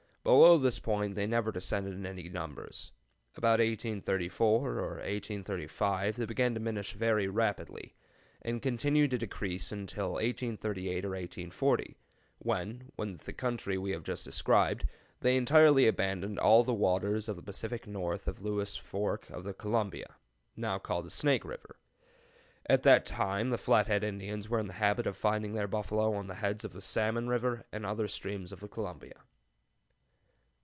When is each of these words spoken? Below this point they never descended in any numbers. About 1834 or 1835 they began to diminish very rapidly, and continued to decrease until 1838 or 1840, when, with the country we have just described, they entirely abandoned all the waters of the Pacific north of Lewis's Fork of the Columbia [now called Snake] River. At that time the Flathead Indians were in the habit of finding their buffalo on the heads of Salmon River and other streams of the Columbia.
Below 0.23 0.59
this 0.59 0.77
point 0.79 1.15
they 1.15 1.25
never 1.25 1.51
descended 1.51 1.95
in 1.95 2.05
any 2.05 2.29
numbers. 2.29 2.91
About 3.35 3.59
1834 3.59 4.69
or 4.77 4.83
1835 4.97 6.15
they 6.17 6.25
began 6.25 6.51
to 6.53 6.59
diminish 6.59 6.91
very 6.93 7.27
rapidly, 7.27 7.95
and 8.43 8.61
continued 8.61 9.09
to 9.09 9.17
decrease 9.17 9.71
until 9.71 10.11
1838 10.13 10.93
or 11.05 11.09
1840, 11.17 11.97
when, 12.37 12.91
with 12.95 13.21
the 13.21 13.33
country 13.33 13.79
we 13.79 13.89
have 13.93 14.03
just 14.03 14.23
described, 14.23 14.85
they 15.21 15.35
entirely 15.35 15.87
abandoned 15.87 16.37
all 16.37 16.63
the 16.63 16.71
waters 16.71 17.27
of 17.27 17.35
the 17.35 17.41
Pacific 17.41 17.87
north 17.87 18.27
of 18.27 18.43
Lewis's 18.43 18.77
Fork 18.77 19.27
of 19.31 19.43
the 19.43 19.55
Columbia 19.55 20.17
[now 20.55 20.77
called 20.77 21.11
Snake] 21.11 21.43
River. 21.43 21.77
At 22.67 22.83
that 22.83 23.07
time 23.07 23.49
the 23.49 23.57
Flathead 23.57 24.03
Indians 24.03 24.47
were 24.47 24.59
in 24.59 24.67
the 24.67 24.73
habit 24.73 25.07
of 25.07 25.17
finding 25.17 25.53
their 25.55 25.67
buffalo 25.67 26.13
on 26.13 26.27
the 26.27 26.35
heads 26.35 26.63
of 26.63 26.71
Salmon 26.83 27.27
River 27.27 27.65
and 27.71 27.87
other 27.87 28.07
streams 28.07 28.51
of 28.51 28.59
the 28.59 28.67
Columbia. 28.69 29.15